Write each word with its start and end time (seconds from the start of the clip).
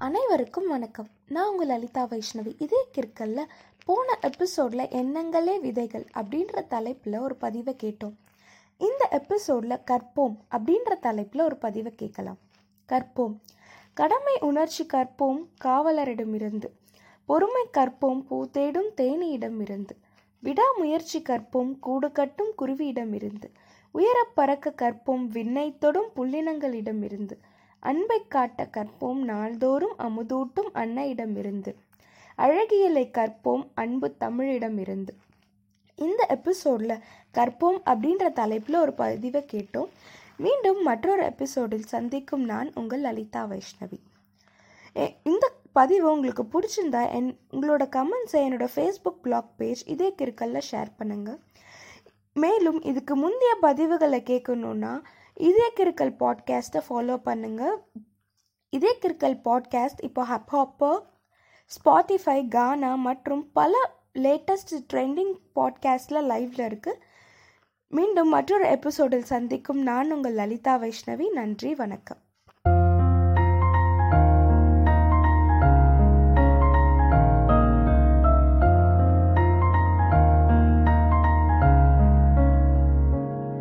அனைவருக்கும் 0.00 0.68
வணக்கம். 0.68 1.08
நான் 1.28 1.48
உங்கள் 1.48 1.66
லலிதா 1.66 2.08
வைஷ்ணவி. 2.08 2.54
இதே 2.58 2.88
கிற்கல்ல 2.94 3.44
போன 3.84 4.18
எபிசோடில் 4.22 4.88
எண்ணங்களே 4.88 5.60
விதைகள் 5.60 6.06
அப்படின்ற 6.14 6.66
தலைப்பில் 6.66 7.18
ஒரு 7.18 7.34
பதிவை 7.34 7.76
கேட்டோம். 7.82 8.14
இந்த 8.78 9.08
எபிசோடில் 9.10 9.80
கற்போம் 9.90 10.36
அப்படின்ற 10.50 10.98
தலைப்பில் 10.98 11.42
ஒரு 11.42 11.56
பதிவை 11.56 11.92
கேட்கலாம். 11.96 12.38
கற்போம். 12.88 13.36
கடமை 13.94 14.36
உணர்ச்சி 14.40 14.86
கற்போம் 14.92 15.46
காவலரிடமிருந்து. 15.64 16.70
பொறுமை 17.24 17.66
கற்போம் 17.72 18.20
பூ 18.20 18.46
தேடும் 18.46 18.90
தேனியிடமிருந்து. 18.96 19.96
விடாமுயற்சி 20.38 21.22
கற்போம் 21.22 21.78
கூடு 21.78 22.12
கட்டும் 22.12 22.52
குருவியிடமிருந்து. 22.58 23.50
உயரப் 23.90 24.34
பறக்க 24.34 24.74
கற்போம் 24.76 25.26
விண்ணை 25.26 25.78
தொடும் 25.78 26.10
புள்ளினங்களிடமிருந்து 26.16 27.38
அன்பை 27.88 28.18
காட்ட 28.28 28.68
கற்போம் 28.76 29.20
நாள்தோறும் 29.30 29.96
அமுதூட்டும் 30.06 30.70
அன்னையிடமிருந்து. 30.82 31.72
அழகியலை 32.38 33.04
கற்போம் 33.18 33.64
அன்பு 33.74 34.08
தமிழிடமிருந்து. 34.20 35.12
இந்த 35.98 36.26
எபிசோடில் 36.36 37.02
கற்போம் 37.34 37.78
அப்படின்ற 37.92 38.32
தலைப்பில் 38.32 38.78
ஒரு 38.80 38.92
பதிவை 38.92 39.42
கேட்டோம். 39.52 39.90
மீண்டும் 40.36 40.82
மற்றொரு 40.82 41.22
எபிசோடில் 41.24 41.90
சந்திக்கும் 41.94 42.44
நான் 42.44 42.70
உங்கள் 42.74 43.00
லலிதா 43.00 43.42
வைஷ்ணவி. 43.44 43.98
இந்த 45.22 45.46
பதிவு 45.72 46.06
உங்களுக்கு 46.12 46.44
பிடிச்சிருந்தா 46.52 47.02
என் 47.16 47.28
உங்களோட 47.50 47.84
கமெண்ட்ஸை 47.96 48.40
என்னோட 48.46 48.66
ஃபேஸ்புக் 48.74 49.20
பிளாக் 49.22 49.50
பேஜ் 49.56 49.82
இதே 49.94 50.08
கிருக்கல்ல 50.18 50.60
ஷேர் 50.70 50.90
பண்ணுங்கள் 50.98 51.40
மேலும் 52.32 52.80
இதுக்கு 52.82 53.14
முந்தைய 53.16 53.52
பதிவுகளை 53.62 54.18
கேட்கணுன்னா 54.30 54.92
இதே 55.40 55.66
கிறுக்கல் 55.76 56.12
பாட்காஸ்ட்டை 56.20 56.80
ஃபாலோ 56.88 57.16
பண்ணுங்கள் 57.24 57.76
இதே 58.70 58.92
கிறுக்கல் 59.02 59.38
பாட்காஸ்ட் 59.44 60.02
இப்போ 60.02 60.22
ஹப் 60.24 60.50
ஹாப்பர் 60.52 61.00
ஸ்பாட்டிஃபை 61.70 62.48
கானா 62.48 62.94
மற்றும் 62.94 63.52
பல 63.52 63.72
லேட்டஸ்ட் 64.14 64.74
ட்ரெண்டிங் 64.92 65.32
பாட்காஸ்டில் 65.54 66.28
லைவில் 66.30 66.66
இருக்குது 66.66 67.00
மீண்டும் 67.88 68.28
மற்றொரு 68.28 68.66
எபிசோடில் 68.66 69.30
சந்திக்கும் 69.32 69.82
நான் 69.82 70.12
உங்கள் 70.12 70.32
லலிதா 70.32 70.78
வைஷ்ணவி. 70.78 71.32
நன்றி 71.32 71.74
வணக்கம். 71.74 72.20